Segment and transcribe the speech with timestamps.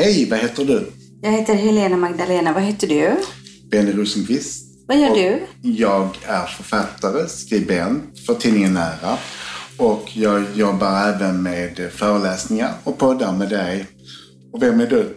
[0.00, 0.86] Hej, vad heter du?
[1.22, 2.52] Jag heter Helena Magdalena.
[2.52, 3.16] Vad heter du?
[3.70, 4.64] Benny Rosenqvist.
[4.86, 5.40] Vad gör Och du?
[5.62, 9.18] Jag är författare, skribent för tidningen Nära.
[9.78, 13.86] Och jag jobbar även med föreläsningar och poddar med dig.
[14.52, 15.16] Och vem är du?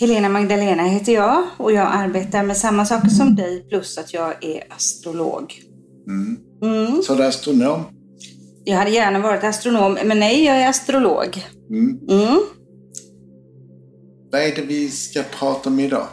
[0.00, 4.44] Helena Magdalena heter jag och jag arbetar med samma saker som dig plus att jag
[4.44, 5.54] är astrolog.
[6.62, 7.02] Mm.
[7.02, 7.84] Så du är astronom?
[8.64, 11.46] Jag hade gärna varit astronom, men nej, jag är astrolog.
[11.70, 12.40] Mm.
[14.32, 16.06] Vad är det vi ska prata om idag?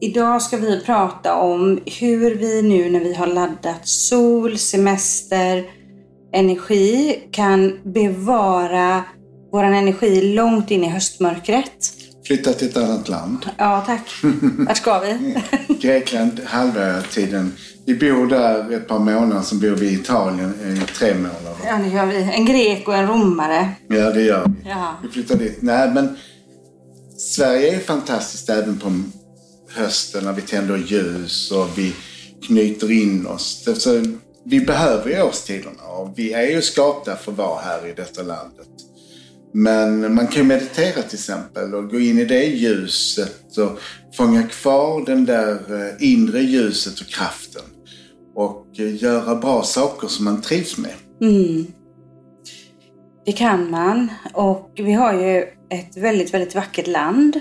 [0.00, 5.64] Idag ska vi prata om hur vi nu när vi har laddat sol, semester,
[6.34, 9.04] energi kan bevara
[9.52, 11.92] vår energi långt in i höstmörkret.
[12.26, 13.46] Flytta till ett annat land.
[13.56, 14.10] Ja, tack.
[14.66, 15.36] Vart ska vi?
[15.80, 17.52] Grekland halva tiden.
[17.86, 21.54] Vi bor där ett par månader, så bor vi i Italien i tre månader.
[21.66, 22.30] Ja, det gör vi.
[22.34, 23.68] En grek och en romare.
[23.88, 24.70] Ja, det gör vi.
[24.70, 24.96] Ja.
[25.02, 25.58] Vi flyttar dit.
[25.62, 26.16] Nej, men
[27.16, 29.02] Sverige är fantastiskt även på
[29.68, 31.92] hösten när vi tänder ljus och vi
[32.46, 33.68] knyter in oss.
[33.76, 34.02] Så
[34.44, 38.22] vi behöver ju årstiderna och vi är ju skapta för att vara här i detta
[38.22, 38.68] landet.
[39.52, 43.78] Men man kan ju meditera till exempel och gå in i det ljuset och
[44.16, 47.62] fånga kvar den där eh, inre ljuset och kraften.
[48.34, 50.94] Och eh, göra bra saker som man trivs med.
[51.20, 51.66] Mm.
[53.26, 54.08] Det kan man.
[54.34, 57.40] Och vi har ju ett väldigt, väldigt vackert land.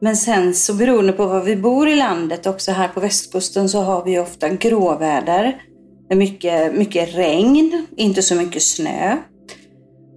[0.00, 3.80] Men sen så beroende på var vi bor i landet, också här på västkusten, så
[3.80, 5.62] har vi ofta gråväder.
[6.08, 9.16] Med mycket, mycket regn, inte så mycket snö.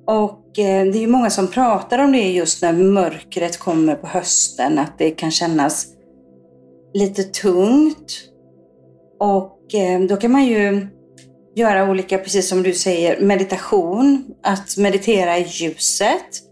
[0.07, 4.07] Och eh, det är ju många som pratar om det just när mörkret kommer på
[4.07, 5.88] hösten, att det kan kännas
[6.94, 8.23] lite tungt.
[9.19, 10.88] Och eh, då kan man ju
[11.55, 14.25] göra olika, precis som du säger, meditation.
[14.44, 16.50] Att meditera i ljuset.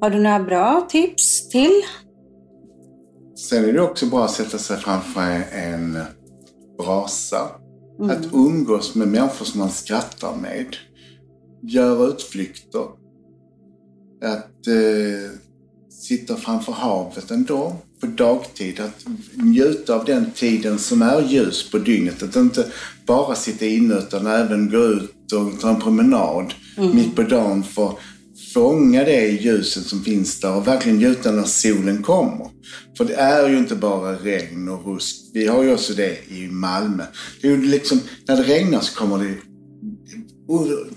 [0.00, 1.82] Har du några bra tips till?
[3.48, 5.98] Sen är det också bra att sätta sig framför en
[6.78, 7.50] brasa.
[7.98, 8.10] Mm.
[8.10, 10.76] Att umgås med människor som man skrattar med.
[11.62, 12.82] Göra utflykter.
[14.22, 15.30] Att eh,
[15.90, 18.80] sitta framför havet ändå på dagtid.
[18.80, 22.22] Att njuta av den tiden som är ljus på dygnet.
[22.22, 22.66] Att inte
[23.06, 26.54] bara sitta inne utan även gå ut och ta en promenad
[26.94, 27.92] mitt på dagen för
[28.54, 32.50] fånga det ljuset som finns där och verkligen njuta när solen kommer.
[32.96, 35.16] För det är ju inte bara regn och rusk.
[35.32, 37.04] Vi har ju också det i Malmö.
[37.40, 39.34] Det är ju liksom, när det regnar så kommer det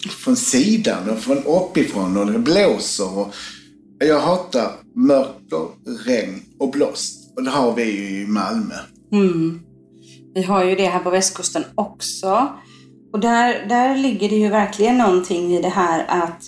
[0.09, 3.17] från sidan och från uppifrån och det blåser.
[3.17, 3.33] Och
[3.99, 5.67] jag hatar mörker,
[6.05, 7.33] regn och blåst.
[7.35, 8.75] Och det har vi ju i Malmö.
[9.11, 9.59] Mm.
[10.33, 12.47] Vi har ju det här på västkusten också.
[13.13, 16.43] Och där, där ligger det ju verkligen någonting i det här att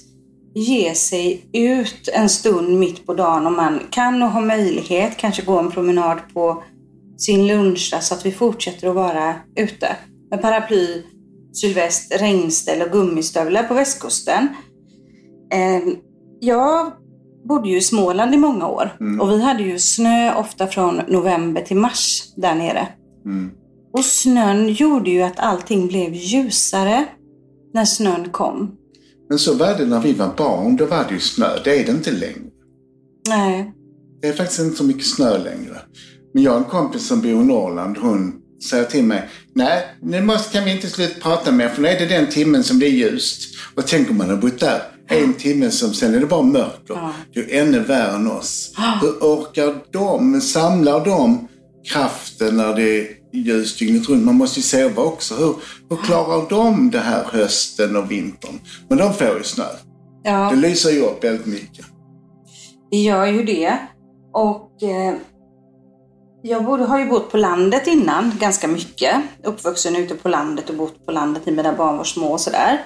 [0.56, 5.18] ge sig ut en stund mitt på dagen om man kan och har möjlighet.
[5.18, 6.64] Kanske gå en promenad på
[7.18, 9.96] sin lunchrast så att vi fortsätter att vara ute.
[10.30, 11.03] Med paraply,
[11.53, 14.47] sylväst, regnställ och gummistövlar på västkusten.
[15.53, 15.94] Eh,
[16.40, 16.91] jag
[17.44, 21.62] bodde ju i Småland i många år och vi hade ju snö ofta från november
[21.62, 22.88] till mars där nere.
[23.25, 23.52] Mm.
[23.94, 27.06] Och snön gjorde ju att allting blev ljusare
[27.74, 28.78] när snön kom.
[29.29, 30.75] Men så var det när vi var barn.
[30.75, 31.47] Då var det ju snö.
[31.63, 32.50] Det är det inte längre.
[33.28, 33.73] Nej.
[34.22, 35.81] Det är faktiskt inte så mycket snö längre.
[36.34, 37.97] Men jag har en kompis som bor i Norrland.
[37.97, 38.34] Hon
[38.69, 39.29] säger till mig.
[39.56, 42.63] Nej, nu måste, kan vi inte sluta prata mer för nu är det den timmen
[42.63, 43.56] som det är ljust.
[43.75, 46.78] Och tänk om man har bott där en timme som sen är det bara mörker.
[46.88, 47.13] Ja.
[47.34, 48.73] Det är ännu värre än oss.
[49.01, 50.41] Hur orkar de?
[50.41, 51.47] Samlar de
[51.91, 54.26] kraften när det är ljust dygnet runt?
[54.26, 55.36] Man måste ju sova också.
[55.36, 55.56] Hur,
[55.90, 58.60] hur klarar de det här hösten och vintern?
[58.90, 59.66] Men de får ju snö.
[60.24, 61.86] Ja, Det lyser ju upp väldigt mycket.
[62.92, 63.78] det gör ju det.
[64.34, 65.14] Och eh,
[66.42, 69.16] jag bodde, har ju bott på landet innan ganska mycket.
[69.44, 72.84] Uppvuxen ute på landet och bott på landet när mina barn var små och sådär.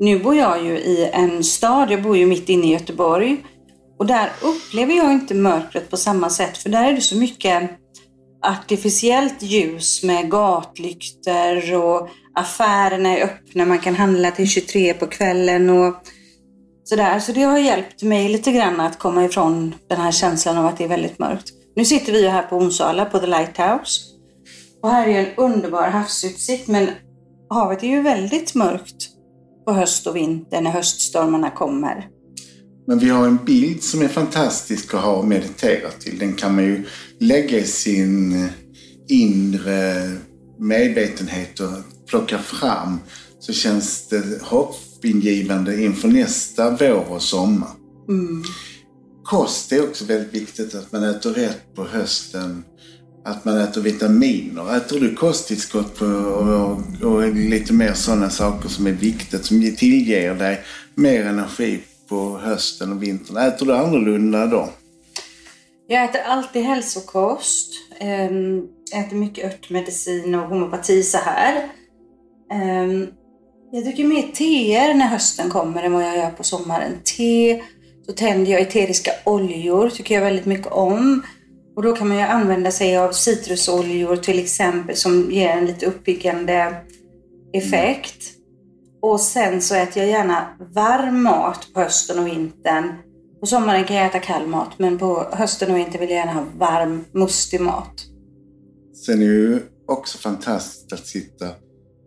[0.00, 3.44] Nu bor jag ju i en stad, jag bor ju mitt inne i Göteborg.
[3.98, 7.70] Och där upplever jag inte mörkret på samma sätt för där är det så mycket
[8.42, 15.70] artificiellt ljus med gatlyktor och affärerna är öppna, man kan handla till 23 på kvällen
[15.70, 15.94] och
[16.84, 17.18] sådär.
[17.18, 20.78] Så det har hjälpt mig lite grann att komma ifrån den här känslan av att
[20.78, 21.52] det är väldigt mörkt.
[21.76, 24.00] Nu sitter vi ju här på Onsala på The Lighthouse.
[24.82, 26.88] Och här är ju en underbar havsutsikt men
[27.50, 29.08] havet är ju väldigt mörkt
[29.66, 32.08] på höst och vinter när höststormarna kommer.
[32.90, 36.18] Men vi har en bild som är fantastisk att ha och meditera till.
[36.18, 36.84] Den kan man ju
[37.18, 38.48] lägga i sin
[39.08, 40.10] inre
[40.58, 41.70] medvetenhet och
[42.08, 42.98] plocka fram.
[43.40, 47.68] Så känns det hoppingivande inför nästa vår och sommar.
[49.24, 50.74] kost är också väldigt viktigt.
[50.74, 52.64] Att man äter rätt på hösten.
[53.24, 54.76] Att man äter vitaminer.
[54.76, 59.76] Äter du kosttillskott på, och, och, och lite mer sådana saker som är viktigt, som
[59.76, 60.64] tillger dig
[60.94, 61.80] mer energi
[62.10, 63.36] på hösten och vintern.
[63.36, 64.68] Äter du annorlunda då?
[65.86, 67.72] Jag äter alltid hälsokost.
[67.98, 68.62] Ehm,
[68.94, 71.68] äter mycket örtmedicin och homopati så här.
[72.52, 73.06] Ehm,
[73.72, 76.92] jag dricker mer teer när hösten kommer än vad jag gör på sommaren.
[77.04, 77.62] Te,
[78.06, 81.22] så tänder jag eteriska oljor, tycker jag väldigt mycket om.
[81.76, 85.86] Och då kan man ju använda sig av citrusoljor till exempel som ger en lite
[85.86, 86.74] uppiggande
[87.52, 88.39] effekt.
[89.02, 92.92] Och sen så äter jag gärna varm mat på hösten och vintern.
[93.40, 96.32] På sommaren kan jag äta kall mat, men på hösten och vintern vill jag gärna
[96.32, 98.06] ha varm, mustig mat.
[99.06, 101.46] Sen är det ju också fantastiskt att sitta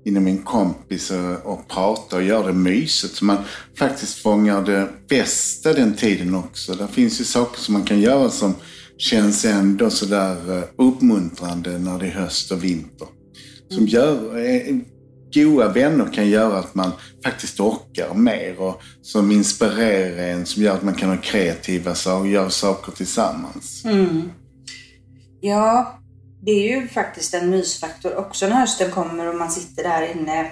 [0.06, 3.16] inom en kompis och, och prata och göra det mysigt.
[3.16, 3.38] Så man
[3.78, 6.74] faktiskt fångar det bästa den tiden också.
[6.74, 8.56] Det finns ju saker som man kan göra som
[8.98, 13.07] känns ändå sådär eh, uppmuntrande när det är höst och vinter.
[13.69, 14.75] Som gör, eh,
[15.33, 16.91] goda vänner kan göra att man
[17.24, 22.21] faktiskt orkar mer och som inspirerar en, som gör att man kan ha kreativa saker
[22.21, 23.85] och göra saker tillsammans.
[23.85, 24.31] Mm.
[25.41, 26.00] Ja,
[26.41, 30.51] det är ju faktiskt en mysfaktor också när hösten kommer och man sitter där inne.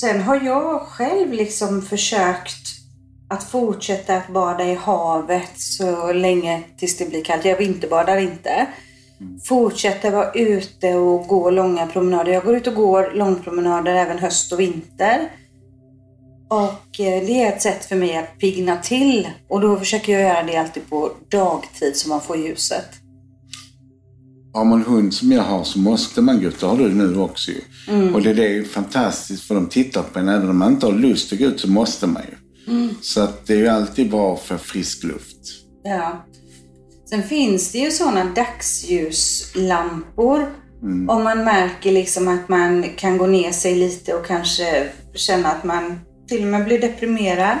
[0.00, 2.66] Sen har jag själv liksom försökt
[3.28, 7.44] att fortsätta att bada i havet så länge tills det blir kallt.
[7.44, 8.66] Jag vinterbadar inte.
[9.44, 12.32] Fortsätta vara ute och gå långa promenader.
[12.32, 15.30] Jag går ut och går långpromenader även höst och vinter.
[16.48, 19.28] Och eh, det är ett sätt för mig att pigna till.
[19.48, 22.88] Och då försöker jag göra det alltid på dagtid så man får ljuset.
[24.54, 26.60] Har man hund som jag har så måste man gå ut.
[26.60, 27.50] Det har du nu också.
[27.88, 28.14] Mm.
[28.14, 30.28] Och det, det är fantastiskt för de tittar på en.
[30.28, 32.36] Även om man inte har lust att gå ut så måste man ju.
[32.72, 32.94] Mm.
[33.02, 35.38] Så att det är ju alltid bra för frisk luft.
[35.82, 36.24] Ja.
[37.12, 40.52] Sen finns det ju sådana dagsljuslampor.
[41.08, 45.64] Om man märker liksom att man kan gå ner sig lite och kanske känna att
[45.64, 47.58] man till och med blir deprimerad.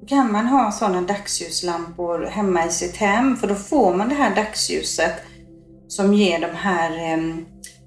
[0.00, 4.14] Då kan man ha sådana dagsljuslampor hemma i sitt hem för då får man det
[4.14, 5.12] här dagsljuset
[5.88, 7.22] som ger de här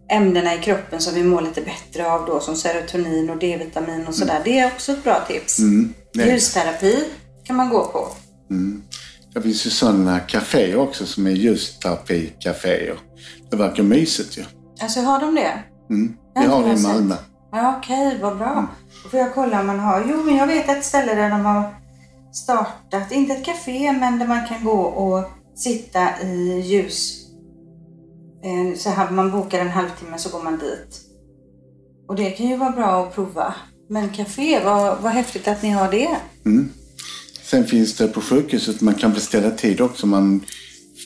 [0.09, 4.15] ämnena i kroppen som vi mår lite bättre av då som serotonin och D-vitamin och
[4.15, 4.41] sådär.
[4.45, 5.59] Det är också ett bra tips.
[5.59, 5.93] Mm.
[6.13, 7.03] Ljusterapi
[7.43, 8.07] kan man gå på.
[9.33, 12.95] Det finns ju sådana kaféer också som är ljusterapi-kaféer.
[13.51, 14.43] Det verkar mysigt ju.
[14.81, 15.63] Alltså har de det?
[15.89, 16.13] Mm.
[16.35, 17.15] Ja, Vi har det i Malmö.
[17.51, 18.67] Ja, okej, vad bra.
[19.03, 20.05] Då får jag kolla om man har...
[20.09, 21.63] Jo, men jag vet ett ställe där de har
[22.33, 27.17] startat, inte ett café, men där man kan gå och sitta i ljus.
[28.43, 31.01] Eh, Så här, man bokar en halvtimme så går man dit.
[32.07, 33.53] Och det kan ju vara bra att prova.
[33.89, 36.17] Men café, vad, vad häftigt att ni har det.
[37.51, 40.07] Sen finns det på sjukhuset, man kan beställa tid också.
[40.07, 40.43] Man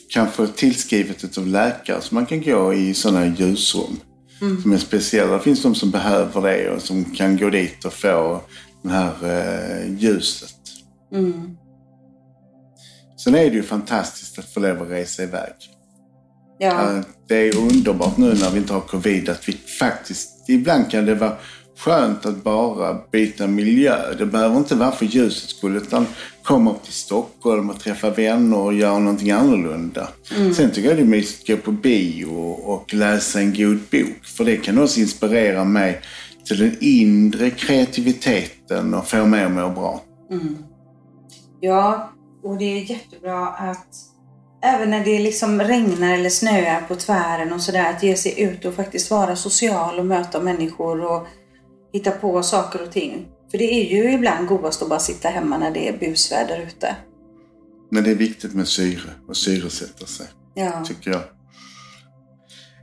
[0.08, 4.00] kan få tillskrivet av läkare så man kan gå i sådana ljusrum.
[4.62, 5.32] Som är speciella.
[5.32, 8.40] Det finns de som behöver det och som kan gå dit och få
[8.82, 10.54] det här eh, ljuset.
[13.24, 15.52] Sen är det ju fantastiskt att få lov att resa iväg.
[16.58, 20.90] Ja, Eh, Det är underbart nu när vi inte har covid att vi faktiskt, ibland
[20.90, 21.36] kan det vara
[21.78, 24.14] skönt att bara byta miljö.
[24.18, 26.06] Det behöver inte vara för ljusets skull utan
[26.46, 30.08] komma upp till Stockholm och träffa vänner och göra någonting annorlunda.
[30.56, 32.26] Sen tycker jag det är mysigt att gå på bio
[32.64, 34.24] och läsa en god bok.
[34.36, 36.00] För det kan också inspirera mig
[36.44, 40.00] till den inre kreativiteten och få mig att må bra.
[41.60, 42.12] ja,
[42.42, 43.88] och det är jättebra att
[44.62, 48.64] även när det liksom regnar eller snöar på tvären och sådär, att ge sig ut
[48.64, 51.26] och faktiskt vara social och möta människor och
[51.92, 53.26] hitta på saker och ting.
[53.56, 56.96] För det är ju ibland godast att bara sitta hemma när det är busväder ute.
[57.90, 60.26] Men det är viktigt med syre och syresätta sig.
[60.54, 60.84] Ja.
[60.84, 61.20] tycker jag.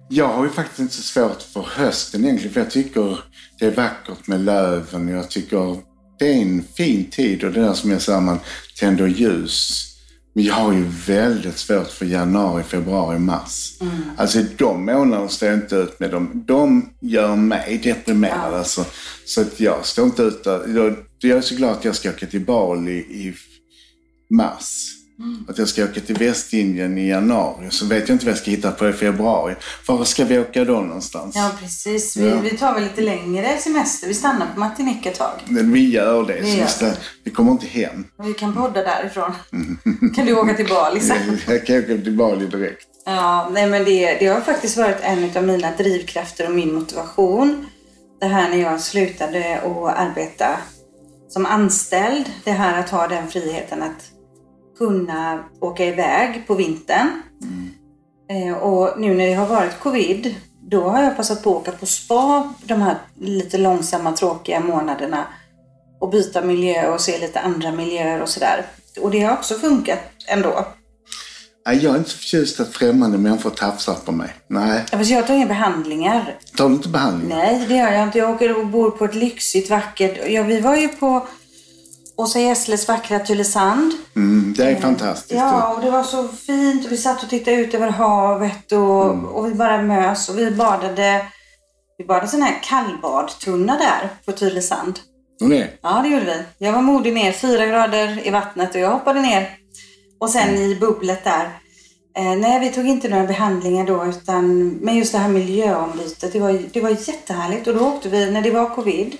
[0.09, 3.19] Jag har ju faktiskt inte så svårt för hösten egentligen, för jag tycker
[3.59, 5.07] det är vackert med löven.
[5.07, 5.77] Jag tycker
[6.19, 8.39] det är en fin tid och det där som jag sa, man
[8.79, 9.89] tänder ljus.
[10.35, 13.73] Men jag har ju väldigt svårt för januari, februari, mars.
[14.17, 16.43] Alltså de månaderna står jag inte ut med dem.
[16.47, 18.53] De gör mig deprimerad.
[18.53, 18.85] Alltså.
[19.25, 20.67] Så att jag står inte ut där.
[20.75, 23.33] Jag, jag är så glad att jag ska åka till Bali i
[24.29, 25.02] mars.
[25.47, 27.67] Att jag ska åka till Västindien i januari.
[27.69, 29.55] Så vet jag inte vad jag ska hitta på i februari.
[29.87, 31.35] Var ska vi åka då någonstans?
[31.35, 32.17] Ja, precis.
[32.17, 32.39] Vi, Ja.
[32.43, 34.07] vi tar väl lite längre semester.
[34.07, 35.33] Vi stannar på Martinique ett tag.
[35.47, 36.39] Vi gör det.
[36.41, 36.91] Vi gör ska,
[37.23, 38.05] vi kommer inte hem.
[38.23, 39.31] Vi kan podda därifrån.
[40.15, 41.37] kan du åka till Bali sen?
[41.47, 42.87] Jag kan åka till Bali direkt.
[43.05, 47.65] Ja, nej men det, det har faktiskt varit en av mina drivkrafter och min motivation.
[48.19, 50.47] Det här när jag slutade att arbeta
[51.29, 52.25] som anställd.
[52.43, 54.12] Det här att ha den friheten att
[54.77, 57.21] kunna åka iväg på vintern.
[58.29, 61.71] Eh, och nu när det har varit covid, då har jag passat på att åka
[61.71, 65.25] på spa de här lite långsamma tråkiga månaderna
[65.99, 68.65] och byta miljö och se lite andra miljöer och sådär.
[69.01, 70.65] Och det har också funkat ändå.
[71.65, 74.29] Nej, jag är inte så förtjust att främmande människor tafsar på mig.
[74.47, 74.85] Nej.
[74.91, 76.37] Ja, fast jag tar inga behandlingar.
[76.57, 77.29] Tar du inte behandling?
[77.29, 78.17] Nej, det gör jag inte.
[78.17, 80.29] Jag åker och bor på ett lyxigt, vackert...
[80.29, 81.27] Ja, vi var ju på
[82.15, 83.93] Åsa Gessles vackra Tylösand.
[84.15, 85.31] Mm, det är fantastiskt.
[85.33, 86.85] Ja, och det var så fint.
[86.85, 89.25] Och vi satt och tittade ut över havet och, Mm.
[89.25, 90.29] och vi bara mös.
[90.29, 91.25] Och vi badade...
[91.97, 94.99] Vi badade sån här kallbadtunna där på Tylösand.
[95.49, 95.67] Det?
[95.81, 96.65] Ja, det gjorde vi.
[96.65, 99.49] Jag var modig ner, fyra grader i vattnet och jag hoppade ner.
[100.19, 101.49] Och sen i bubblet där.
[102.17, 106.39] Eh, nej, vi tog inte några behandlingar då, utan men just det här miljöombytet, det
[106.39, 107.67] var, det var jättehärligt.
[107.67, 109.17] Och då åkte vi, när det var covid,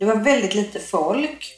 [0.00, 1.52] det var väldigt lite folk.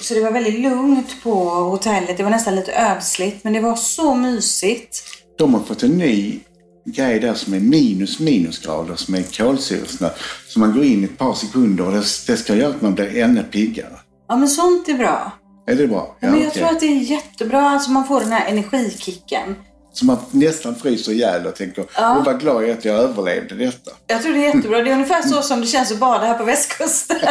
[0.00, 2.16] Så det var väldigt lugnt på hotellet.
[2.16, 5.02] Det var nästan lite ödsligt, men det var så mysigt.
[5.38, 6.40] De har fått en ny
[6.86, 10.12] grej där som är minus minusgrader som är kolsyresnöd.
[10.48, 12.94] Så man går in i ett par sekunder och det, det ska göra att man
[12.94, 13.98] blir ännu piggare.
[14.28, 15.32] Ja, men sånt är bra.
[15.66, 16.16] Är det bra?
[16.20, 16.62] Ja, men jag okej.
[16.62, 19.54] tror att det är jättebra, alltså man får den här energikicken.
[19.98, 22.22] Så man nästan fryser ihjäl och tänker, Ja.
[22.26, 23.90] vad glad jag är att jag överlevde detta.
[24.06, 24.82] Jag tror det är jättebra.
[24.82, 27.16] Det är ungefär så som det känns att bada här på västkusten.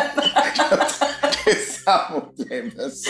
[1.46, 3.10] Det är samma upplevelse.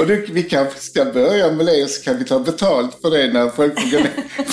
[0.00, 3.32] Och du, vi kanske ska börja med det så kan vi ta betalt för det
[3.32, 4.10] när folk får gå ner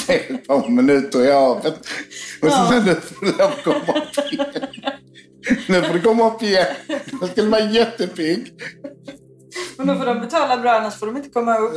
[0.07, 1.79] ett par minuter i havet.
[2.41, 2.69] Och så Ja.
[2.71, 4.45] sen nu får du komma upp igen.
[5.67, 6.65] Nu får du komma upp igen.
[7.21, 8.53] Då skulle man vara jättepigg.
[9.77, 11.73] Men då får de betala bra, annars får de inte komma upp.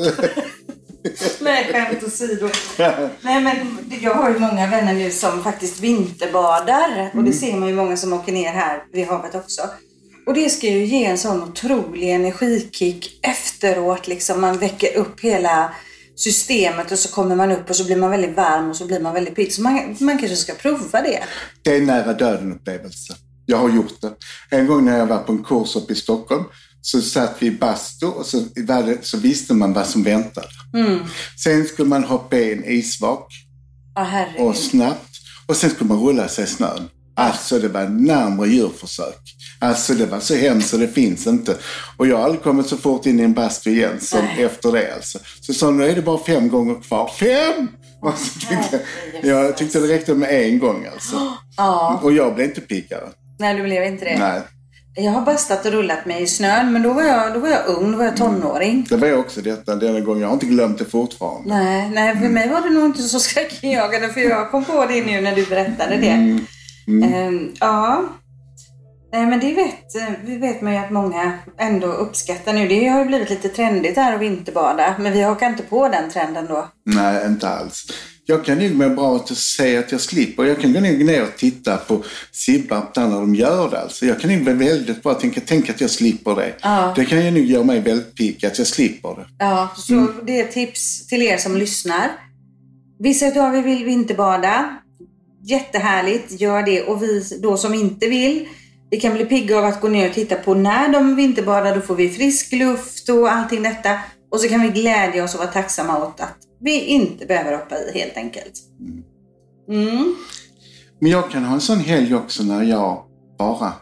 [1.40, 2.48] Nej, skämt åsido.
[3.22, 3.56] Nej, men
[4.02, 7.10] jag har ju många vänner nu som faktiskt vinterbadar.
[7.14, 9.62] Och det ser man ju många som åker ner här vid havet också.
[10.26, 14.08] Och det ska ju ge en sån otrolig energikick efteråt.
[14.08, 15.72] Liksom man väcker upp hela
[16.16, 19.00] systemet och så kommer man upp och så blir man väldigt varm och så blir
[19.00, 19.52] man väldigt pigg.
[19.52, 21.22] Så man, man kanske ska prova det.
[21.62, 23.14] Det är nära döden upplevelse.
[23.46, 24.12] Jag har gjort det.
[24.50, 26.44] En gång när jag var på en kurs uppe i Stockholm
[26.82, 30.48] så satt vi i bastu och så, det, så visste man vad som väntade.
[31.44, 33.26] Sen skulle man hoppa i en isvak
[33.96, 34.40] herregud.
[34.46, 35.10] och snabbt.
[35.46, 36.88] Och sen skulle man rulla sig i snön.
[37.16, 39.36] Alltså det var närmare djurförsök.
[39.58, 41.56] Alltså det var så hemskt så det finns inte.
[41.96, 44.94] Och jag har aldrig kommit så fort in i en bastu igen som efter det
[44.94, 45.18] alltså.
[45.40, 47.10] Så sa nu är det bara fem gånger kvar.
[47.18, 47.68] Fem!
[48.02, 48.80] Och så tyckte,
[49.22, 51.16] jag, jag tyckte det räckte med en gång alltså.
[51.56, 53.08] Ja, Och jag blev inte piggare.
[53.38, 54.18] nej du blev inte det.
[54.18, 54.40] Nej,
[55.04, 57.66] Jag har bastat och rullat mig i snön, men då var jag, då var jag
[57.66, 58.86] ung, då var jag tonåring.
[58.90, 60.20] det var jag också detta denna gång.
[60.20, 61.54] Jag har inte glömt det fortfarande.
[61.54, 65.06] Nej, nej, för mig var det nog inte så skräckinjagande, för jag kom på det
[65.06, 66.38] nu när du berättade det.
[67.04, 68.02] Ehm, ja.
[69.12, 69.84] Nej, men det vet,
[70.24, 72.68] vi vet man ju att många ändå uppskattar nu.
[72.68, 76.10] Det har ju blivit lite trendigt här att vinterbada, men vi hakar inte på den
[76.10, 76.68] trenden då.
[76.84, 77.86] Nej, inte alls.
[78.26, 80.44] Jag kan nog må bra att säga att jag slipper.
[80.44, 83.80] Jag kan gå ner och titta på Sibbarp där när de gör det.
[83.80, 84.06] Alltså.
[84.06, 86.54] Jag kan nog vara väldigt bra tänka, tänk att jag slipper det.
[86.62, 86.92] Ja.
[86.96, 89.26] Det kan ju nog göra mig väldigt pigg att jag slipper det.
[89.38, 92.10] Ja, så det är tips till er som lyssnar.
[92.98, 94.76] Vissa av er vill vinterbada.
[95.44, 96.82] Jättehärligt, gör det.
[96.82, 98.48] Och vi då som inte vill,
[98.90, 101.74] vi kan bli pigga av att gå ner och titta på när de vinterbadar.
[101.74, 103.98] Då får vi frisk luft och allting detta.
[104.30, 107.78] Och så kan vi glädja oss och vara tacksamma åt att vi inte behöver hoppa
[107.78, 108.52] i helt enkelt.
[109.68, 110.14] Mm.
[110.98, 113.04] Men jag kan ha en sån helg också när jag
[113.38, 113.72] bara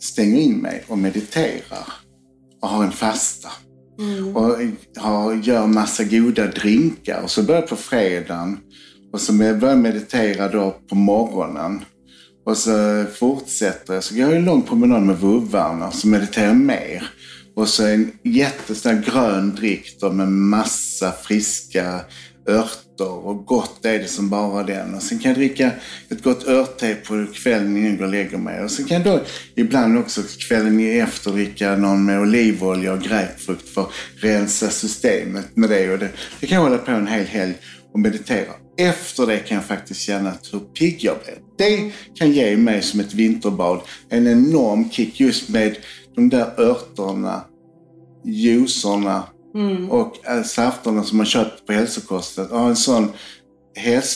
[0.00, 1.92] stänger in mig och mediterar.
[2.62, 3.48] Och har en fasta.
[4.34, 4.56] Och
[5.02, 7.22] har, gör massa goda drinkar.
[7.22, 8.58] Och så börjar jag på fredagen.
[9.12, 11.84] Och så börjar jag meditera då på morgonen.
[12.46, 14.04] Och så fortsätter jag.
[14.04, 15.90] Så går jag en lång promenad med vovvarna.
[15.90, 17.10] Så mediterar jag mer.
[17.56, 22.00] Och så en jättesnäll grön dryck med massa friska
[22.48, 23.26] örter.
[23.26, 24.94] Och gott är det som bara den.
[24.94, 25.70] Och sen kan jag dricka
[26.08, 28.64] ett gott örtte på kvällen innan jag går och lägger mig.
[28.64, 33.68] Och sen kan jag då ibland också kvällen efter dricka någon med olivolja och grapefrukt
[33.68, 35.92] för att rensa systemet med det.
[35.92, 36.08] Och det,
[36.40, 37.54] det kan jag hålla på en hel helg
[37.92, 38.52] och meditera.
[38.78, 41.38] Efter det kan jag faktiskt känna att hur pigg jag blir.
[41.58, 45.76] Det kan ge mig som ett vinterbad en enorm kick just med
[46.14, 47.40] de där örterna,
[48.24, 49.22] juicerna
[49.90, 52.48] och äh, safterna som man köper på hälsokosten.
[52.50, 53.12] Ja, en sån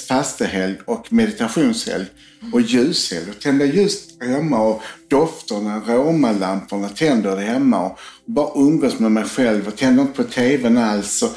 [0.08, 2.06] fastehelg och meditationshelg
[2.52, 3.30] och ljushelg.
[3.30, 9.24] Och tända ljus hemma och dofterna, aromalamporna tänder det hemma och bara umgås med mig
[9.24, 11.22] själv och tänder inte på tvn alls.
[11.22, 11.30] Och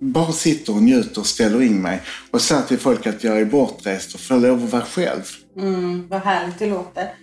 [0.00, 2.02] bara sitter och njuter och ställer in mig.
[2.30, 5.22] Och säger till folk att jag är bortrest och får lov att vara själv.
[5.56, 7.14] Mm, vad härligt det låter.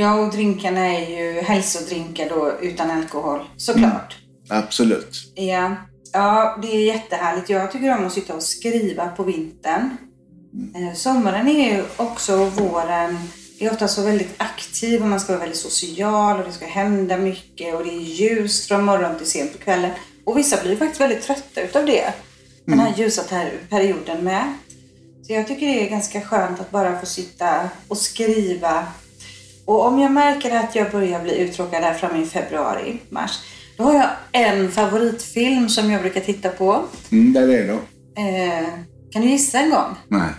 [0.00, 4.16] Ja, och drinkarna är ju hälsodrinkar då utan alkohol, såklart.
[4.48, 5.32] Absolut.
[5.34, 5.76] Ja.
[6.12, 7.48] ja, det är jättehärligt.
[7.50, 9.96] Jag tycker om att sitta och skriva på vintern.
[10.74, 13.18] Eh, sommaren är ju också våren
[13.58, 17.16] är ofta så väldigt aktiv och man ska vara väldigt social och det ska hända
[17.16, 19.90] mycket och det är ljust från morgon till sent på kvällen.
[20.24, 22.14] Och vissa blir faktiskt väldigt trötta utav det.
[22.64, 24.54] Den här ljusa ter- perioden med.
[25.26, 28.86] Så jag tycker det är ganska skönt att bara få sitta och skriva.
[29.64, 33.38] Och om jag märker att jag börjar bli uttråkad där framme i februari, mars.
[33.76, 36.82] Då har jag en favoritfilm som jag brukar titta på.
[37.12, 37.78] Mm, det är det då.
[38.22, 38.68] Eh,
[39.12, 39.96] kan du gissa en gång?
[40.08, 40.30] Nej.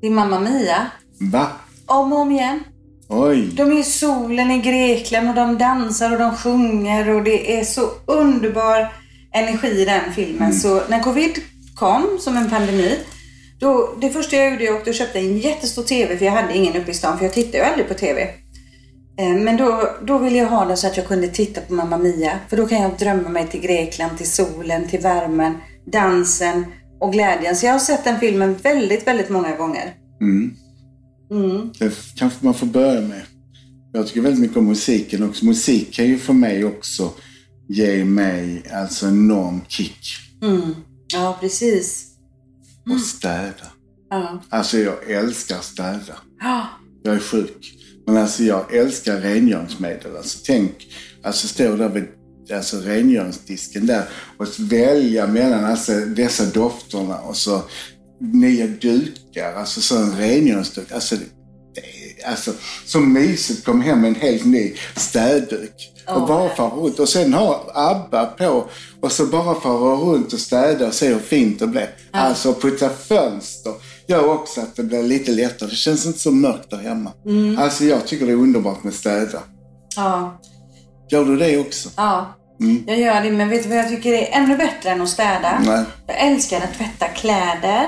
[0.00, 0.86] Det är Mamma Mia.
[1.18, 1.46] Va?
[1.86, 2.60] Om och om igen.
[3.08, 3.50] Oj.
[3.52, 7.64] De är i solen i Grekland och de dansar och de sjunger och det är
[7.64, 8.92] så underbar
[9.32, 10.52] energi i den filmen.
[10.52, 11.38] Så när covid
[11.74, 12.98] kom som en pandemi,
[13.62, 16.56] då, det första jag gjorde jag åkte och köpte en jättestor TV för jag hade
[16.56, 18.22] ingen uppe i stan för jag tittar ju aldrig på TV.
[19.18, 21.98] Eh, Men då, då ville jag ha det så att jag kunde titta på Mamma
[21.98, 22.38] Mia.
[22.48, 25.54] För då kan jag drömma mig till Grekland, till solen, till värmen,
[25.92, 26.64] dansen
[27.00, 27.56] och glädjen.
[27.56, 29.94] Så jag har sett den filmen väldigt, väldigt många gånger.
[30.20, 30.54] Mm.
[31.30, 31.72] Mm.
[31.78, 33.22] Det kanske man får börja med.
[33.92, 35.44] Jag tycker väldigt mycket om musiken också.
[35.44, 37.10] Musik kan ju för mig också
[37.68, 40.06] ge mig alltså enorm kick.
[40.42, 40.74] Mm.
[41.14, 42.11] Ja, precis.
[42.90, 43.72] Och städa.
[44.10, 44.42] Ja.
[44.48, 46.16] Alltså jag älskar städa.
[46.40, 46.66] Ja.
[47.02, 47.78] Jag är sjuk.
[48.06, 50.16] Men alltså jag älskar rengöringsmedel.
[50.16, 50.72] Alltså tänk,
[51.22, 52.04] alltså stå där vid
[52.52, 57.62] alltså rengöringsdisken där och välja mellan alltså dessa dofterna och så
[58.20, 60.92] nya dukar, alltså så en rengöringsduk.
[60.92, 61.16] Alltså,
[61.74, 61.80] det
[62.26, 62.52] alltså
[62.86, 65.88] så mysigt kom hem med en helt ny städduk.
[66.08, 68.64] Och bara fara runt och sen ha ABBA på
[69.00, 71.86] och så bara fara runt och städa och se hur fint det blev.
[72.10, 73.72] Alltså putta fönster
[74.06, 75.68] gör också att det blir lite lättare.
[75.68, 77.12] Det känns inte så mörkt där hemma.
[77.58, 79.38] Alltså jag tycker det är underbart med städa.
[79.96, 80.40] Ja.
[81.10, 81.88] Gör du det också?
[81.96, 82.34] Ja,
[82.86, 83.30] jag gör det.
[83.30, 85.62] Men vet du vad jag tycker är ännu bättre än att städa?
[85.64, 85.84] Nej.
[86.06, 87.86] Jag älskar att tvätta kläder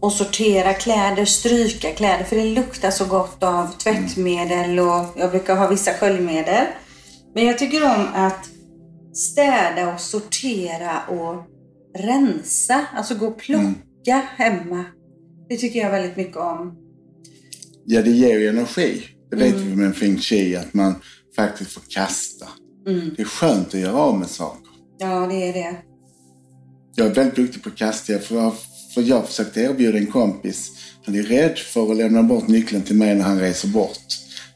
[0.00, 2.24] och sortera kläder, stryka kläder.
[2.24, 6.66] För det luktar så gott av tvättmedel och jag brukar ha vissa sköljmedel.
[7.34, 8.48] Men jag tycker om att
[9.14, 11.46] städa och sortera och
[11.98, 12.86] rensa.
[12.96, 14.84] Alltså gå och plocka hemma.
[15.48, 16.76] Det tycker jag väldigt mycket om.
[17.84, 19.04] Ja, det ger ju energi.
[19.30, 20.94] Det vet vi med feng shui, att man
[21.36, 22.46] faktiskt får kasta.
[22.84, 24.70] Det är skönt att göra av med saker.
[24.98, 25.76] Ja, det är det.
[26.94, 28.18] Jag är väldigt duktig på att kasta.
[28.18, 28.52] För jag,
[28.94, 30.70] för jag försökte erbjuda en kompis.
[31.06, 33.98] Han är rädd för att lämna bort nyckeln till mig när han reser bort.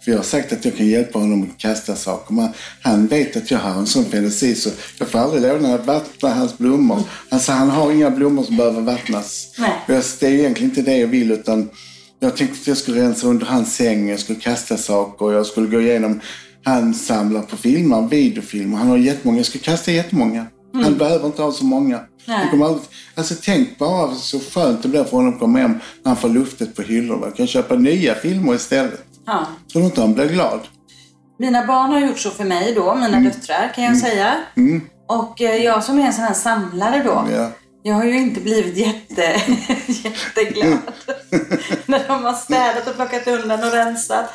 [0.05, 2.35] För jag har sagt att jag kan hjälpa honom att kasta saker.
[2.35, 2.49] Men
[2.83, 6.35] han vet att jag har en sån fantasi så jag får aldrig låna att vattna
[6.35, 7.03] hans blommor.
[7.29, 9.55] Alltså han har inga blommor som behöver vattnas.
[9.59, 9.73] Nej.
[9.87, 11.71] Det är egentligen inte det jag vill utan
[12.21, 15.67] jag tänkte att jag skulle rensa under hans säng, jag skulle kasta saker, jag skulle
[15.67, 16.21] gå igenom
[16.65, 18.77] han samlar på filmer, videofilmer.
[18.77, 19.39] Han har jättemånga.
[19.39, 20.47] Jag ska kasta jättemånga.
[20.75, 22.01] Han behöver inte ha så många.
[22.27, 22.51] Nej.
[22.51, 22.85] Kommer aldrig...
[23.15, 26.29] Alltså tänk bara så skönt det blir för honom att komma hem när han får
[26.29, 27.31] luftet på hyllorna.
[27.31, 29.05] Kan köpa nya filmer istället.
[29.27, 29.47] Ja.
[29.73, 30.61] Tror du inte han blir glad?
[31.39, 34.35] Mina barn har gjort så för mig då, mina döttrar kan jag säga.
[35.09, 37.27] Och eh, jag som är en sån här samlare då.
[37.33, 37.51] Ja.
[37.87, 39.23] Jag har ju inte blivit jätte,
[39.87, 40.79] jätteglad.
[41.87, 44.31] När de har städat och plockat undan och rensat.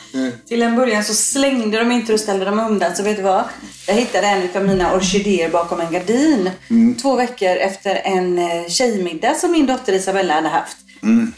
[0.47, 2.95] Till en början så slängde de inte och ställde dem undan.
[2.95, 3.43] Så vet du vad?
[3.87, 6.49] Jag hittade en av mina orkidéer bakom en gardin.
[7.01, 10.77] Två veckor efter en eh, tjejmiddag som min dotter Isabella hade haft.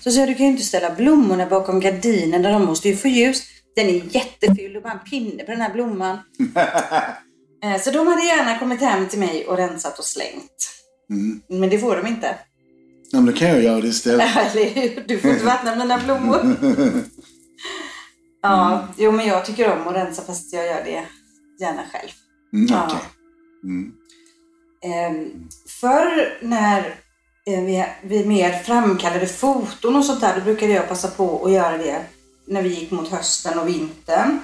[0.04, 2.42] Så sa jag, du kan ju inte ställa blommorna bakom gardinen.
[2.42, 3.44] Där de måste ju få ljus.
[3.76, 6.18] Den är jätteful och bara en pinne på den här blomman.
[7.64, 10.81] Eh, Så de hade gärna kommit hem till mig och rensat och slängt.
[11.48, 12.36] Men det får de inte.
[13.12, 14.28] Ja, men då kan jag göra det istället.
[15.08, 16.56] Du får inte vattna mina blommor.
[18.44, 21.06] Ja, jo men jag tycker om att rensa fast jag gör det
[21.60, 22.10] gärna själv.
[22.54, 22.86] Mm, Ja.
[22.88, 23.00] okej.
[23.64, 23.92] Mm.
[24.84, 25.48] Ehm,
[25.82, 26.80] Förr när
[27.46, 31.52] eh, vi, vi mer framkallade foton och sånt där, då brukade jag passa på att
[31.52, 32.02] göra det
[32.48, 34.40] när vi gick mot hösten och vintern.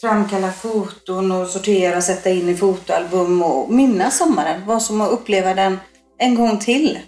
[0.00, 4.66] Framkalla foton och sortera sätta in i fotoalbum och minnas sommaren.
[4.66, 5.78] Vad som att uppleva den
[6.18, 6.98] en gång till.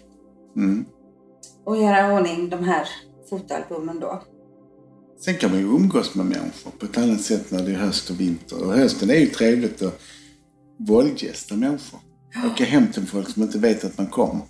[0.57, 0.85] Mm.
[1.67, 2.89] Och göra ordning de här
[3.31, 4.23] fotoalbumen då.
[5.25, 8.11] Sen kan man ju umgås med människor på ett annat sätt när det är höst
[8.11, 8.65] och vinter.
[8.65, 10.01] Och hösten är ju trevligt att
[10.79, 12.01] våldgästa människor.
[12.53, 14.41] Åka hem till folk som inte vet att man kommer.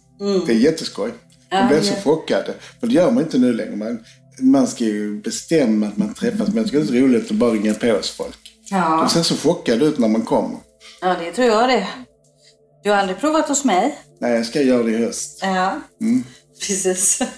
[0.46, 1.10] Det är jätteskoj.
[1.50, 2.00] De Ja, blir så ja.
[2.02, 2.54] chockade.
[2.80, 3.76] För det gör man inte nu längre.
[3.76, 3.98] Man,
[4.40, 6.48] man ska ju bestämma att man träffas.
[6.48, 8.38] Men det är så roligt att bara ringa på hos folk.
[8.70, 8.98] Ja.
[9.00, 10.58] De ser så chockade ut när man kommer.
[11.00, 11.88] ja, det tror jag det.
[12.84, 13.98] Du har aldrig provat hos mig?
[14.20, 15.38] Nej, jag ska göra det i höst.
[15.42, 15.80] Ja,
[16.66, 17.22] precis.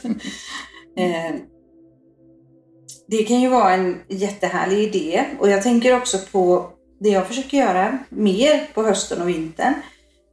[0.96, 1.34] Eh,
[3.08, 5.24] det kan ju vara en jättehärlig idé.
[5.38, 9.74] Och jag tänker också på det jag försöker göra mer på hösten och vintern,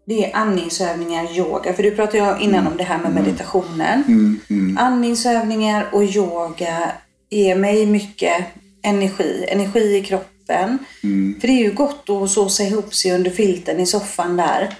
[0.08, 1.74] det är andningsövningar, yoga.
[1.74, 4.04] För du pratade ju innan om det här med meditationen.
[4.08, 6.92] Mm, mm, Andningsövningar och yoga
[7.30, 8.46] ger mig mycket
[8.84, 9.46] energi.
[9.48, 10.78] Energi i kroppen.
[11.04, 14.76] mm, För det är ju gott att såsa ihop sig under filten i soffan där.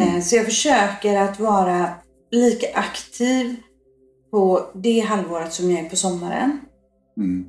[0.00, 1.88] Eh, Så jag försöker att vara
[2.30, 3.56] lika aktiv
[4.30, 6.60] på det halvåret som jag är på sommaren.
[7.16, 7.44] mm.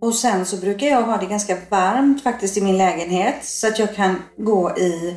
[0.00, 3.34] Och sen så brukar jag ha det ganska varmt faktiskt i min lägenhet.
[3.42, 5.16] Så att jag kan gå i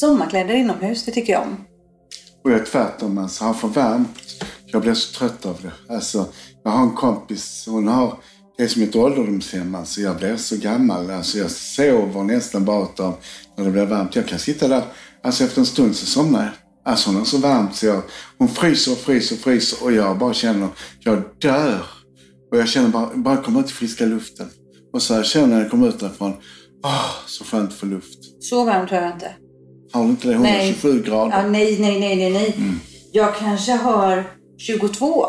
[0.00, 1.04] sommarkläder inomhus.
[1.04, 1.56] Det tycker jag om.
[2.44, 3.18] Och jag är tvärtom.
[3.18, 4.44] Alltså, har för varmt.
[4.66, 5.94] Jag blir så trött av det.
[5.94, 6.26] Alltså,
[6.64, 7.64] jag har en kompis.
[7.70, 8.18] Hon har
[8.56, 9.74] det är som ett ålderdomshem.
[9.74, 11.10] Alltså, jag blir så gammal.
[11.10, 13.14] Alltså, jag sover nästan bara av
[13.56, 14.16] när det blir varmt.
[14.16, 14.82] Jag kan sitta där.
[15.22, 16.52] Alltså efter en stund så somnar jag.
[16.84, 18.02] Alltså hon har så varmt så jag,
[18.38, 20.68] hon fryser och fryser och fryser och jag bara känner,
[21.00, 21.82] jag dör.
[22.52, 24.48] Och jag känner bara, bara komma ut i friska luften.
[24.92, 26.32] Och så här känner jag när jag kommer ut därifrån,
[26.84, 28.18] åh, så skönt få luft.
[28.40, 29.47] Så varmt har jag inte.
[29.92, 30.34] Har du inte det?
[30.34, 31.36] 127 grader?
[31.36, 32.56] Ja, nej, nej, nej, nej, nej.
[33.12, 34.24] Jag kanske har
[34.58, 35.26] 22.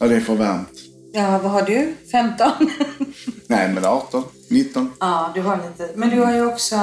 [0.00, 0.68] Ja, det är för varmt.
[1.12, 1.94] Ja, vad har du?
[2.12, 2.50] 15?
[3.46, 4.92] Nej, men 18, 19.
[5.00, 5.90] ja, du har lite.
[5.96, 6.76] Men du har ju också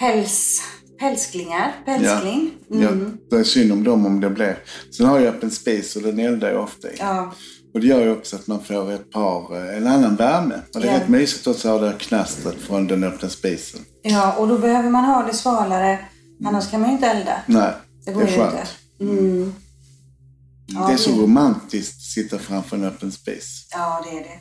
[0.00, 0.62] päls,
[1.00, 1.72] pälsklingar.
[1.86, 2.50] Pälskling.
[2.68, 3.16] Ja, Mm.
[3.30, 4.58] det är synd om dem om det blir.
[4.96, 6.94] Sen har jag öppen spis och den eldar jag ofta i.
[6.98, 7.32] Ja.
[7.74, 10.54] Och det gör ju också att man får ett par, eh, en annan värme.
[10.74, 11.00] Och det är Ja.
[11.00, 13.80] rätt mysigt också att ha det knastret från den öppna spisen.
[14.02, 15.98] ja, och då behöver man ha det svalare.
[16.46, 17.42] Annars kan man ju inte elda.
[17.46, 17.72] Nej,
[18.04, 18.54] Det det går är ju skönt.
[19.00, 19.12] inte.
[19.18, 19.54] Mm.
[20.66, 23.68] Ja, det är så det- romantiskt att sitta framför en öppen spis.
[23.72, 24.38] Ja, det är det.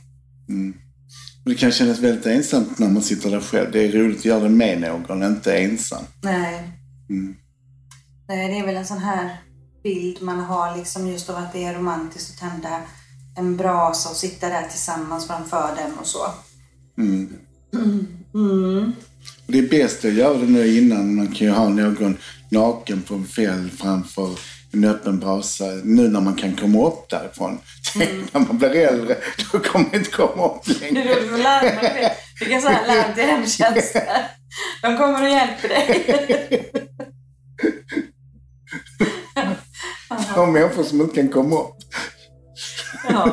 [1.46, 3.72] Och det kan kännas väldigt ensamt när man sitter där själv.
[3.72, 6.04] Det är roligt att göra det med någon, inte ensam.
[6.22, 6.70] Nej.
[7.10, 7.36] Mm.
[8.28, 9.38] Nej, det är väl en sån här
[9.84, 12.82] bild man har liksom just av att det är romantiskt att tända
[13.36, 16.26] en brasa och sitta där tillsammans framför den och så.
[16.98, 17.34] Mm.
[18.34, 18.94] Mm.
[19.48, 21.16] Det är bäst att göra det nu innan.
[21.16, 22.18] Man kan ju ha någon
[22.50, 24.30] naken på en fäll framför
[24.74, 25.66] en öppen brasa.
[25.84, 27.60] Nu när man kan komma upp därifrån.
[28.32, 29.18] när man blir äldre,
[29.52, 31.04] då kommer man inte komma upp längre.
[31.04, 32.10] roligt för larma.
[32.40, 34.02] Du kan säga larm till hemtjänsten.
[34.82, 36.72] De kommer och hjälper dig.
[40.36, 41.83] De människor som inte kan komma upp.
[43.10, 43.32] Ja,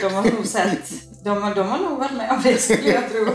[0.00, 0.90] de har nog sett.
[1.24, 3.26] De, de har nog varit med om det skulle jag tro.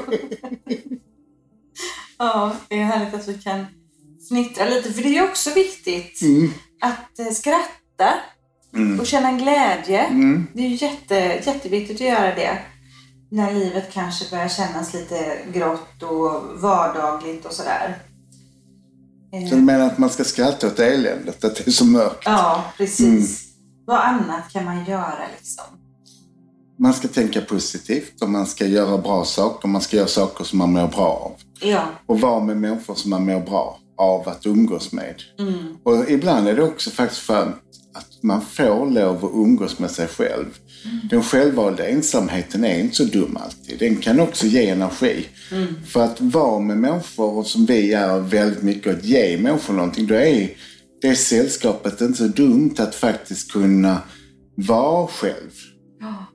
[2.17, 3.65] Ja, det är härligt att vi kan
[4.29, 4.93] fnittra lite.
[4.93, 6.51] För det är också viktigt Mm.
[6.81, 8.13] att eh, skratta
[8.99, 9.99] och känna en glädje.
[10.05, 10.47] Mm.
[10.53, 12.57] Det är ju jätte, jätteviktigt att göra det.
[13.31, 17.97] När livet kanske börjar kännas lite grått och vardagligt och sådär.
[19.49, 22.21] Så du menar att man ska skratta åt eländet, att det är så mörkt?
[22.25, 23.44] Ja, precis.
[23.85, 25.63] Vad annat kan man göra liksom?
[26.79, 29.67] Man ska tänka positivt och man ska göra bra saker.
[29.67, 31.31] Man ska göra saker som man mår bra av.
[31.69, 35.15] Ja, Och vara med människor som man mår bra av att umgås med.
[35.39, 35.77] mm.
[35.83, 37.55] Och ibland är det också faktiskt skönt
[37.93, 40.45] att man får lov att umgås med sig själv.
[41.09, 43.79] Den självvalda ensamheten är inte så dum alltid.
[43.79, 45.27] Den kan också ge energi.
[45.87, 50.07] För att vara med människor och som vi är väldigt mycket att ge människor någonting,
[50.07, 50.49] då är
[51.01, 54.01] det sällskapet inte så dumt att faktiskt kunna
[54.55, 55.51] vara själv.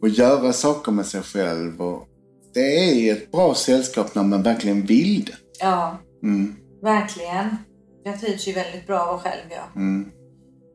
[0.00, 1.80] Och göra saker med sig själv.
[1.82, 2.08] Och
[2.54, 5.36] det är ett bra sällskap när man verkligen vill det.
[5.60, 7.56] ja Mm, verkligen.
[8.04, 9.50] Jag trivs ju väldigt bra att vara själv.
[9.50, 9.80] Ja.
[9.80, 10.10] mm,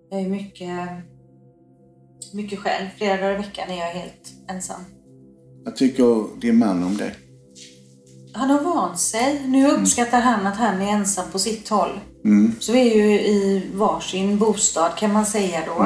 [0.09, 0.89] Jag är mycket,
[2.33, 2.85] mycket själv.
[2.97, 4.81] Flera dagar i veckan är jag helt ensam.
[5.65, 7.11] Vad tycker din man om det?
[8.35, 9.41] Han har vant sig.
[9.47, 11.99] Nu uppskattar han att han är ensam på sitt håll.
[12.25, 15.83] Mm, Så vi är ju i varsin bostad kan man säga då.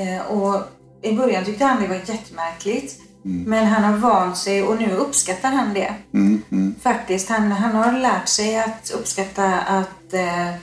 [0.00, 0.62] Eh, och
[1.02, 3.00] I början tyckte han det var jättemärkligt.
[3.22, 5.94] Men han har vant sig och nu uppskattar han det.
[6.14, 6.74] mm, mm.
[6.82, 7.28] Faktiskt.
[7.28, 10.54] Han, han har lärt sig att uppskatta att eh,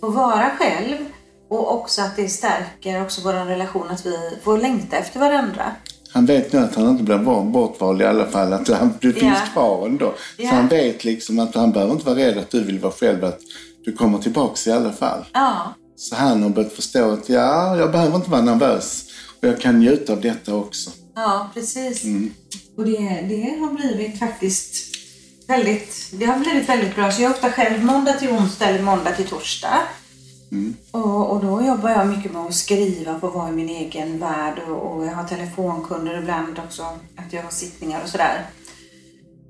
[0.00, 0.96] få vara själv.
[1.50, 5.72] Och också att det stärker också vår relation att vi får längta efter varandra.
[6.12, 8.52] Han vet nu att han inte blir bortvald i alla fall.
[8.52, 9.52] Att han, du finns Ja.
[9.52, 10.14] kvar ändå.
[10.36, 10.48] Ja.
[10.50, 13.24] Så han vet liksom att han behöver inte vara rädd att du vill vara själv.
[13.24, 13.38] Att
[13.84, 15.24] du kommer tillbaks i alla fall.
[15.32, 19.04] Ja, Så han har börjat förstå att ja, jag behöver inte vara nervös.
[19.42, 20.90] Och jag kan njuta av detta också.
[21.14, 22.02] ja precis.
[22.76, 22.98] Och det,
[23.28, 24.74] det har blivit faktiskt
[25.48, 27.12] väldigt, det har blivit väldigt bra.
[27.12, 29.78] Så jag är ofta själv måndag till onsdag eller måndag till torsdag.
[30.90, 34.54] Och, och då jobbar jag mycket med att skriva på vara i min egen värld
[34.68, 36.82] och, och jag har telefonkunder ibland också,
[37.16, 38.46] att jag har sittningar och sådär.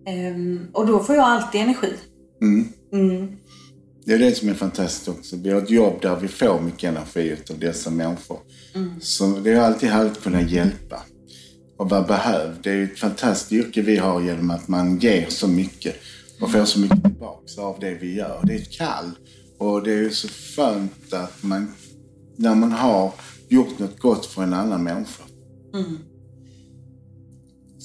[0.06, 1.94] Ehm, och då får jag alltid energi.
[2.42, 2.68] Mm.
[2.92, 3.36] Mm.
[4.04, 5.36] Det är det som är fantastiskt också.
[5.36, 8.38] Vi har ett jobb där vi får mycket energi av dessa människor.
[9.00, 11.02] Så det är alltid härligt att kunna hjälpa
[11.76, 12.58] och vara behövd.
[12.62, 15.96] Det är ett fantastiskt yrke vi har genom att man ger så mycket.
[16.40, 18.40] och får så mycket tillbaks av det vi gör.
[18.42, 19.10] Det är ett kall
[19.62, 21.72] och det är ju så skönt att man,
[22.37, 23.12] när man har
[23.48, 25.22] gjort något gott för en annan människa.
[25.75, 25.98] Mm.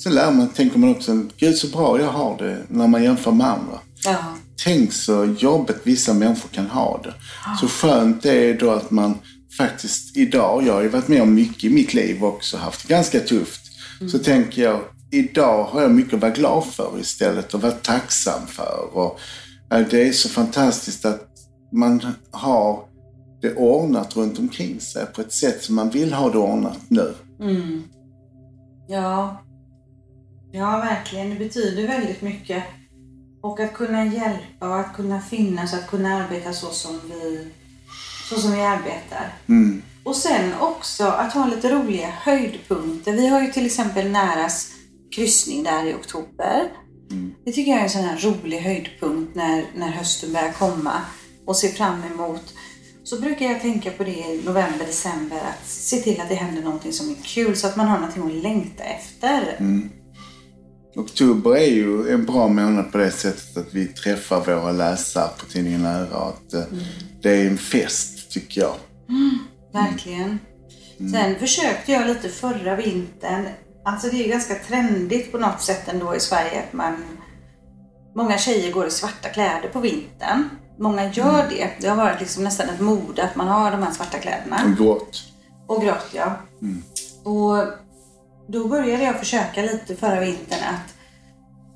[0.03, 3.31] Sen lär man, tänker man också, gud så bra jag har det när man jämför
[3.31, 3.79] med andra.
[4.03, 4.37] Ja.
[4.63, 7.13] Tänk så jobbigt vissa människor kan ha det.
[7.61, 9.17] Så skönt det är då att man
[9.57, 12.93] faktiskt idag, jag har ju varit med om mycket i mitt liv också, haft det
[12.93, 13.61] ganska tufft.
[14.11, 18.47] Så tänker jag, idag har jag mycket att vara glad för istället och vara tacksam
[18.47, 18.89] för.
[18.93, 19.19] Och
[19.71, 21.26] eh, det är så fantastiskt att
[21.71, 22.01] man
[22.31, 22.83] har
[23.41, 27.13] det ordnat runt omkring sig på ett sätt som man vill ha det ordnat nu.
[27.39, 27.83] Mm.
[28.87, 29.41] Ja.
[30.51, 31.29] Ja, verkligen.
[31.29, 32.63] Det betyder väldigt mycket.
[33.41, 37.47] Och att kunna hjälpa och att kunna finnas och att kunna arbeta så som vi,
[38.29, 39.33] så som vi arbetar.
[39.47, 39.81] Mm.
[40.03, 43.13] Och sen också att ha lite roliga höjdpunkter.
[43.13, 44.71] Vi har ju till exempel Näras
[45.15, 46.69] kryssning där i oktober.
[47.45, 51.01] Det tycker jag är en sån här rolig höjdpunkt när, när hösten börjar komma
[51.47, 52.53] och se fram emot.
[53.03, 56.61] Så brukar jag tänka på det i november, december att se till att det händer
[56.61, 59.57] någonting som är kul så att man har någonting att längta efter.
[60.95, 65.45] Oktober är ju en bra månad på det sättet att vi träffar våra läsare på
[65.45, 66.17] tidningen Nära.
[66.17, 66.63] Att, eh,
[67.21, 68.75] Det är en fest, tycker jag.
[69.73, 70.39] Verkligen.
[70.97, 73.47] Sen försökte jag lite förra vintern.
[73.85, 76.95] Alltså det är ju ganska trendigt på något sätt ändå i Sverige att man...
[78.15, 80.49] Många tjejer går i svarta kläder på vintern.
[80.79, 81.69] Många gör det.
[81.79, 84.61] Det har varit liksom nästan ett mode att man har de här svarta kläderna.
[84.65, 85.23] Och grått.
[85.67, 86.35] Och grått ja.
[87.23, 87.67] Och
[88.47, 90.93] då började jag försöka lite förra vintern att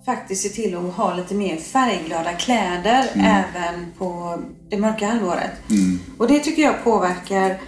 [0.05, 5.51] faktiskt se till att ha lite mer färgglada kläder även på det mörka halvåret.
[6.17, 7.61] Och det tycker jag påverkar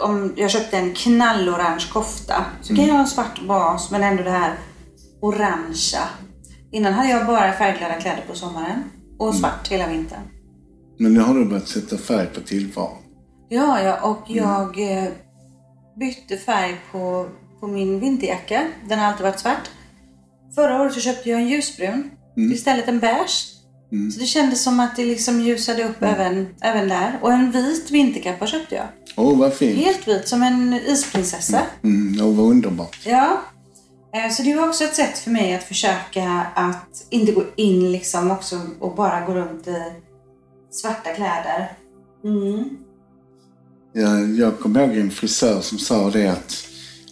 [0.00, 4.22] om jag köpte en knallorange kofta så kan jag ha en svart bas men ändå
[4.22, 4.54] det här
[5.20, 6.08] orangea.
[6.72, 8.84] Innan hade jag bara färgglada kläder på sommaren
[9.18, 10.20] och svart hela vintern.
[11.00, 12.98] Men nu har du börjat sätta färg på tillvaron.
[13.48, 15.08] Ja, ja och jag eh,
[16.00, 17.26] bytte färg på,
[17.60, 18.66] på min vinterjacka.
[18.88, 19.70] Den har alltid varit svart.
[20.54, 22.10] Förra året så köpte jag en ljusbrun.
[22.36, 23.56] Istället en beige.
[24.14, 27.18] Så det kändes som att det liksom ljusade upp även, även där.
[27.22, 28.86] Och en vit vinterkappa köpte jag.
[29.16, 29.78] Åh, vad fint.
[29.84, 31.60] Helt vit, som en isprinsessa.
[31.84, 32.98] Mm, och vad underbart.
[33.06, 33.40] Ja.
[34.14, 37.92] Eh, Så det var också ett sätt för mig att försöka att inte gå in
[37.92, 39.82] liksom också och bara gå runt i
[40.70, 41.72] svarta kläder.
[42.24, 42.78] Mm.
[43.92, 46.66] Jag, jag kommer ihåg en frisör som sa det att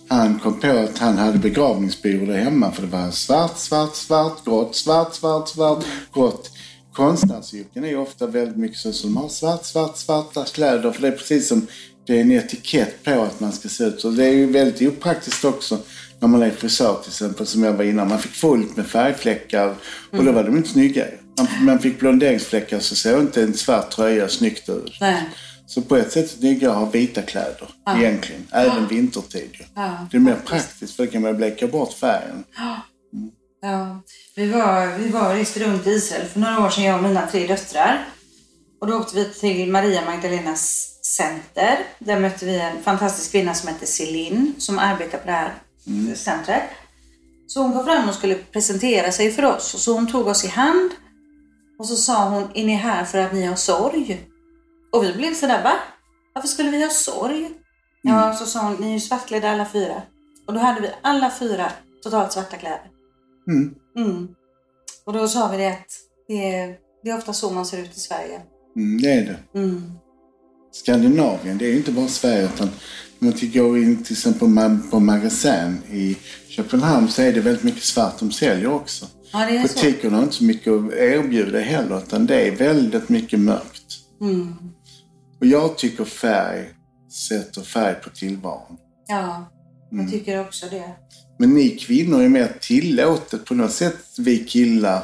[0.09, 4.45] han kom på att han hade begravningsbyrå där hemma för det var svart, svart, svart,
[4.45, 6.51] grått, svart, svart, svart, grått.
[6.93, 11.13] Konstnärsyrken är ofta väldigt mycket så som har svart, svart, svarta kläder för det är
[11.13, 11.67] precis som
[12.07, 14.11] det är en etikett på att man ska se ut så.
[14.11, 15.79] Det är ju väldigt opraktiskt också
[16.21, 18.09] när man är frisör till exempel som jag var innan.
[18.09, 19.75] Man fick fullt med färgfläckar
[20.11, 21.05] och då var de inte snygga.
[21.61, 24.97] Man, fick blonderingsfläckar så såg inte en svart tröja snyggt ut.
[25.01, 25.23] Nej.
[25.67, 28.47] Så på ett sätt är det snyggare att ha vita kläder egentligen.
[28.53, 29.65] Även vintertid ju.
[29.75, 32.45] Ja, Det är mer praktiskt för då kan man bleka bort färgen.
[33.63, 34.01] Ja,
[34.35, 37.27] vi var, vi var reste runt i Israel för några år sedan, jag och mina
[37.27, 38.09] tre döttrar.
[38.81, 41.79] Och då åkte vi till Maria Magdalenas center.
[41.99, 45.55] Där mötte vi en fantastisk kvinna som heter Celine som arbetar på det här
[46.15, 46.63] centret.
[47.47, 49.75] Så hon kom fram och skulle presentera sig för oss.
[49.75, 50.91] Och så hon tog oss i hand
[51.79, 54.27] och så sa hon, är ni här för att ni har sorg?
[54.93, 55.73] Och vi blev sådär, va?
[56.35, 57.51] Varför skulle vi ha sorg?
[58.03, 60.03] Ja, så sa hon, ni är ju svartklädda alla fyra.
[60.47, 62.91] Och då hade vi alla fyra totalt svarta kläder.
[63.49, 63.75] Mm.
[63.97, 64.29] Mm.
[65.05, 65.93] Och då sa vi det att
[66.29, 68.41] det är, det är ofta så man ser ut i Sverige.
[68.77, 69.59] Mm, det är det.
[69.59, 69.93] Mm.
[70.73, 72.69] Skandinavien, det är inte bara Sverige utan
[73.21, 74.49] om man går in till exempel
[74.91, 76.17] på magasin i
[76.49, 79.07] Köpenhamn så är det väldigt mycket svart de säljer också.
[79.33, 79.63] Ja.
[79.63, 83.99] Butikerna har inte så mycket att erbjuda heller utan det är väldigt mycket mörkt.
[84.21, 84.55] Mm.
[85.41, 86.69] Och jag tycker färg
[87.29, 88.77] sätter färg på tillvaron.
[89.09, 89.51] Ja,
[89.91, 90.93] jag tycker också det.
[91.39, 93.99] Men ni kvinnor är mer tillåtet på något sätt.
[94.19, 95.03] Vi killar,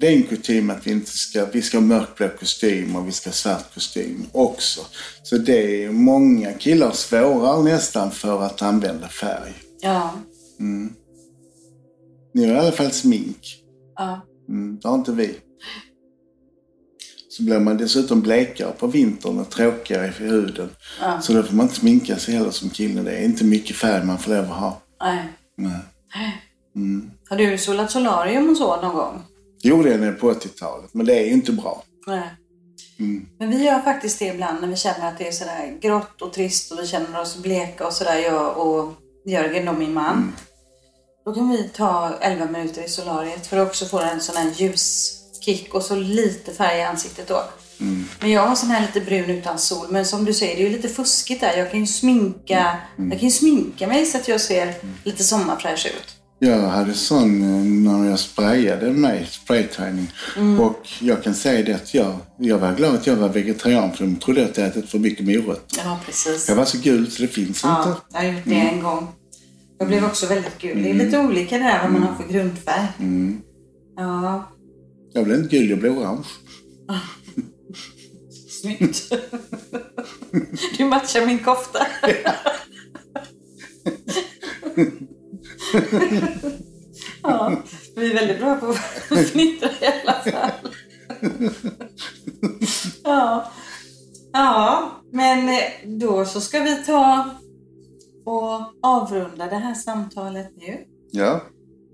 [0.00, 3.12] det är en kutym att vi inte ska, vi ska ha mörkblå kostym och vi
[3.12, 4.80] ska ha svart kostym också.
[5.22, 9.52] Så det är många killar svårare nästan för att använda färg.
[9.80, 10.14] Ja.
[12.36, 13.62] Ni har i alla fall smink.
[13.96, 14.20] Ja.
[14.48, 15.36] Mm, det har inte vi.
[17.28, 20.68] Så blir man dessutom blekare på vintern och tråkigare i huden.
[21.00, 21.20] Ja.
[21.20, 23.02] Så då får man inte sminka sig heller som kille.
[23.02, 24.82] Det är inte mycket färg man får lov att ha.
[25.00, 25.24] Nej.
[25.56, 25.80] Nej.
[27.28, 29.22] Har du solat solarium och så någon gång?
[29.62, 31.82] jag det på 80-talet, men det är ju inte bra.
[32.06, 32.30] Nej.
[32.98, 33.28] Mm.
[33.38, 36.32] Men vi gör faktiskt det ibland när vi känner att det är sådär grått och
[36.32, 38.94] trist och vi känner oss bleka och sådär, jag och
[39.26, 40.16] Jörgen, då min man.
[40.16, 40.32] Mm.
[41.26, 44.50] Då kan vi ta 11 minuter i solariet för att också få en sån här
[44.56, 47.42] ljus kick och så lite färg i ansiktet då.
[48.20, 49.86] Men jag har sån här lite brun utan sol.
[49.90, 51.56] Men som du säger, det är ju lite fuskigt där.
[51.56, 52.76] Jag kan ju sminka,
[53.10, 56.16] jag kan sminka mig så att jag ser lite sommarfräsch ut.
[56.38, 60.12] Jag hade sån eh, när jag sprayade mig, sprayträning.
[60.60, 64.04] Och jag kan säga det att jag, jag var glad att jag var vegetarian för
[64.04, 65.82] de trodde att jag ätit för mycket morötter.
[65.84, 66.48] Ja, precis.
[66.48, 68.00] Jag var så gul så det finns Ja, inte.
[68.12, 69.08] jag har gjort det en gång.
[69.78, 70.82] Jag blev också väldigt gul.
[70.82, 72.86] Det är lite olika det där vad man har för grundfärg.
[73.96, 74.50] Ja,
[75.12, 76.26] Jag blev inte gul, jag blev orange.
[78.62, 79.12] snyggt.
[80.78, 81.86] Du matchar min kofta.
[87.22, 87.62] Ja,
[87.96, 88.66] vi är väldigt bra på
[89.14, 90.50] att fnittra i alla fall.
[93.04, 93.52] Ja.
[94.32, 95.50] ja, men
[95.98, 97.30] då så ska vi ta
[98.26, 101.42] och avrunda det här samtalet nu Ja,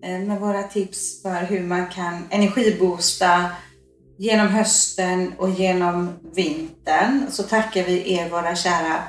[0.05, 3.51] eh, med våra tips för hur man kan energiboosta
[4.19, 7.27] genom hösten och genom vintern.
[7.31, 9.03] Så tackar vi er våra kära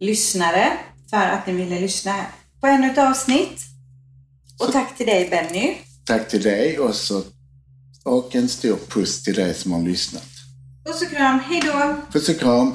[0.00, 0.72] lyssnare
[1.10, 2.14] för att ni ville lyssna
[2.60, 3.60] på ännu ett avsnitt.
[4.60, 5.76] Och tack till dig Benny.
[6.06, 7.22] tack till dig och, så,
[8.04, 10.24] och en stor puss till dig som har lyssnat.
[10.84, 11.96] Puss och kram, hej då!
[12.12, 12.74] Puss och kram!